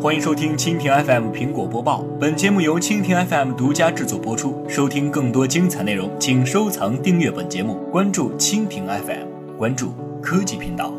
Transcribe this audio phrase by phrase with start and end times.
[0.00, 2.04] 欢迎收听蜻蜓 FM 苹果播报。
[2.20, 4.64] 本节目由蜻蜓 FM 独家制作播出。
[4.68, 9.92] 收听更多精彩内容，请收藏订阅本节目，关注蜻蜓 FM，关注
[10.22, 10.94] 科技频道。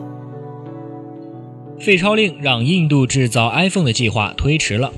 [1.79, 4.91] 废超令让印度制造 iPhone 的计划推迟了。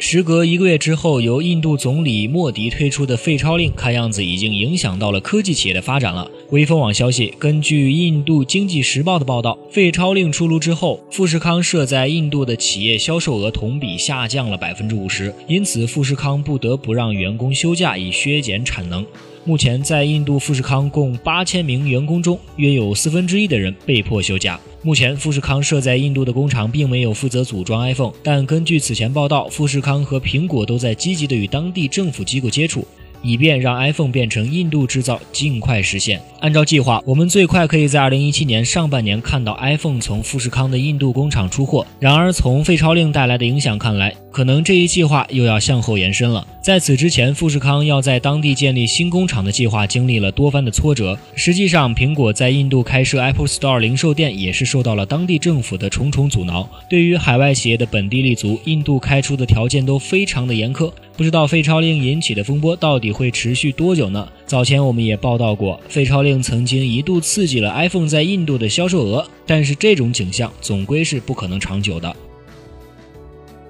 [0.00, 6.30] 时隔一个月之后，由印度总理莫迪推出的废钞令，看样子已经影响到了科技企业的发展了。
[6.50, 19.04] 微风网消息，根据印度经济时报的报道，废钞令出炉之后，富士康设在印度的企业销售额同比下降了百分之五十，因此富士康不得不让员工休假以削减产能。
[19.48, 24.60] 目前，在印度富士康共八千名员工中，约有四分之一的人被迫休假。
[24.82, 32.86] 目前，富士康设在印度的工厂并没有负责组装 iPhone，但根据此前报道，富士康和苹果都在积极的与当地政府机构接触。
[33.20, 36.20] 以便让 iPhone 变成印度制造，尽快实现。
[36.38, 41.84] 按照计划，我们最快可以在2017年上半年看到 iPhone 从富士康的印度工厂出货。
[41.98, 46.46] 然而，从废钞令带来的影响看来，可能这一计划又要向后延伸了。
[46.68, 51.18] 在此之前，富士康要在当地建立新工厂的计划经历了多番的挫折。
[51.34, 56.68] 实际上，苹果在印度开设 Apple Store 零售店也是受到了当地政府的重重阻挠。
[56.86, 60.92] 对于海外企业的本地立足，印度开出的条件都非常的严苛。
[61.16, 64.28] 不知道废钞令引起的风波到底会持续多久呢？
[64.44, 72.14] 早前我们也报道过，废钞令曾经一度刺激了 iPhone 在印度的销售额，但是这种景象总归是不可能长久的。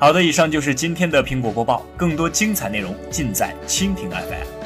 [0.00, 4.57] 好的，以上就是今天的苹果播报，更多精彩内容尽在蜻蜓 FM。